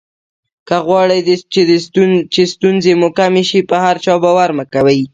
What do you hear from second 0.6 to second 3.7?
که غواړی چې ستونزې مو کمې شي